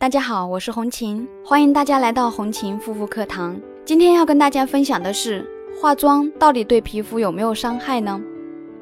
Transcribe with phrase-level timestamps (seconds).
[0.00, 3.54] 大家好，我是红琴，欢迎大家来到红琴护肤课堂。
[3.84, 5.46] 今天要跟大家分享的是，
[5.78, 8.18] 化妆到底对皮肤有没有伤害呢？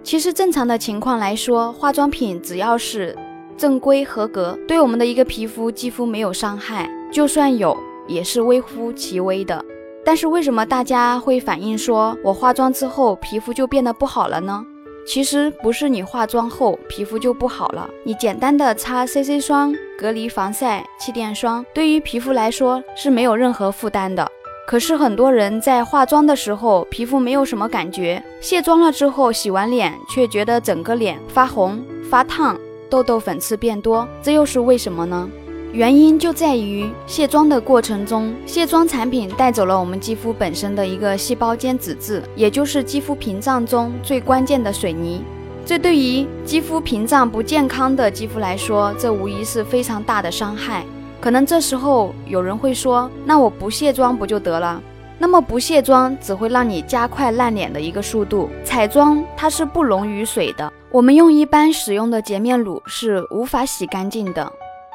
[0.05, 3.19] 其实正常的情况来说，化妆品只要是
[3.57, 7.77] 正规合格，对我们的一个皮肤几乎没有伤害，就算有，
[8.07, 9.61] 也是微乎其微的。
[10.05, 14.65] 但是为什么大家会反映说我化妆之后皮肤就变得不好了呢？
[15.09, 24.31] 其实不是你化妆后皮肤就不好了，你简单的擦 CC 霜、隔离防晒、气垫霜，对于皮肤来说是没有任何负担的。
[24.67, 35.27] 可是很多人在化妆的时候皮肤没有什么感觉，卸妆了之后洗完脸却觉得整个脸发红、发烫，痘痘、粉刺变多，这又是为什么呢？
[35.73, 45.23] 原因就在于卸妆的过程中，卸妆产品带走了我们肌肤本身的一个细胞间脂质，也就是肌肤屏障中最关键的水泥。
[45.67, 50.85] 这对于肌肤屏障不健康的肌肤来说，这无疑是非常大的伤害。
[51.21, 54.83] 可能这时候有人会说：“那我不卸妆不就得了？”
[55.21, 58.49] 那么不卸妆只会让你加快烂脸的一个速度。
[58.65, 64.51] 彩妆它是不溶于水的，我们用一般使用的洁面乳是无法洗干净的。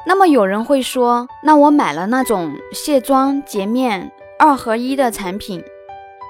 [0.06, 5.62] 那么有人会说，那我买了那种卸妆洁面二合一的产品，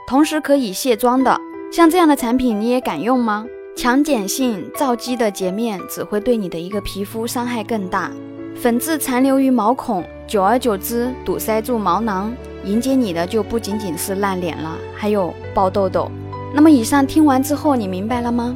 [0.06, 1.36] 同时可以卸妆的，
[1.72, 3.44] 像这样的产品你也敢用吗？
[3.76, 8.12] 强碱性皂基的洁面只会对你的一个皮肤伤害更大，
[8.54, 12.32] 粉质残留于毛孔，久而久之堵塞住毛囊，
[12.64, 16.08] 迎接你的就不仅仅是烂脸了，还有爆痘痘。
[16.54, 18.54] 那么以上听完之后，你明白了吗？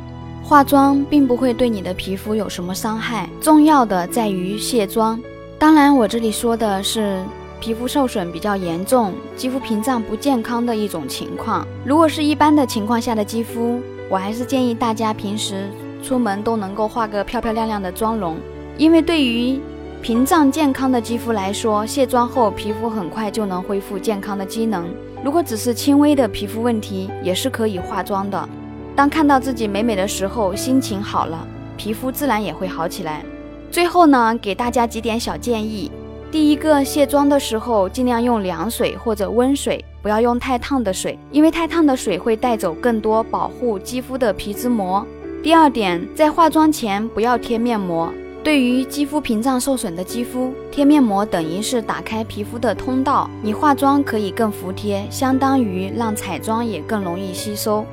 [0.49, 5.21] 化妆并不会对你的皮肤有什么伤害，重要的在于卸妆。
[5.59, 7.23] 当然，我这里说的是
[7.61, 11.69] 皮肤受损比较严重、肌肤屏障不健康的一种情况。
[11.85, 15.69] 如果是一般的情况下的肌肤，我还是建议大家平时
[16.03, 18.39] 出门都能够化个漂漂亮亮的妆容，
[18.79, 19.61] 因为对于
[20.01, 24.89] 屏障健康的肌肤来说，卸妆后皮肤很快就能恢复健康的机能。
[25.23, 28.49] 如果只是轻微的皮肤问题，也是可以化妆的。
[28.99, 33.25] 当看到自己美美的时候，心情好了，皮肤自然也会好起来。
[33.71, 35.89] 最后呢，给大家几点小建议：
[36.33, 45.07] 第一个，卸妆的时候尽量用凉水或者温水，不要用太烫的水，因为太烫的水会带走更多保护肌肤的皮脂膜。
[45.45, 48.13] 第二点，在化妆前不要贴面膜。
[48.43, 57.87] 对于肌肤屏障受损的肌肤，贴面膜等于是打开皮肤的通道，你化妆可以更服帖，相当于让彩妆也更容易吸收。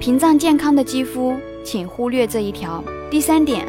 [0.00, 1.34] 屏障健康的肌肤，
[1.64, 2.82] 请忽略这一条。
[3.10, 3.66] 第三点，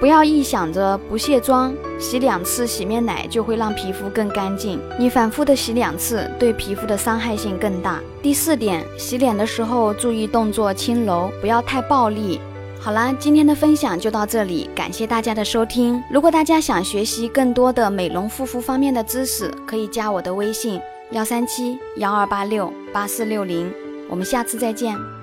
[0.00, 4.80] 不要一想着不卸妆，洗两次洗面奶就会让皮肤更干净。
[4.98, 8.00] 你反复的洗两次，对皮肤的伤害性更大。
[8.20, 12.40] 第四点，洗脸的时候注意动作轻柔，不要太暴力。
[12.80, 16.02] 好啦，今天的分享就到这里，感谢大家的收听。
[16.10, 20.80] 如果大家想学习更多的美容护肤方面的知识，可以加我的微信：
[21.12, 23.72] 幺三七幺二八六八四六零。
[24.08, 25.15] 我们下次再见。